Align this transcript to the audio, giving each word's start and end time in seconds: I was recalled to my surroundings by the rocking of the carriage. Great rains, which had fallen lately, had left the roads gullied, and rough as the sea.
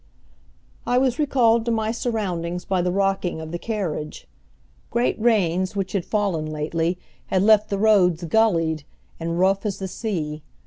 I 0.87 0.97
was 0.97 1.19
recalled 1.19 1.63
to 1.65 1.71
my 1.71 1.91
surroundings 1.91 2.65
by 2.65 2.81
the 2.81 2.91
rocking 2.91 3.39
of 3.39 3.51
the 3.51 3.59
carriage. 3.59 4.27
Great 4.89 5.15
rains, 5.21 5.75
which 5.75 5.91
had 5.91 6.05
fallen 6.05 6.47
lately, 6.47 6.97
had 7.27 7.43
left 7.43 7.69
the 7.69 7.77
roads 7.77 8.23
gullied, 8.23 8.83
and 9.19 9.37
rough 9.37 9.63
as 9.63 9.77
the 9.77 9.87
sea. 9.87 10.41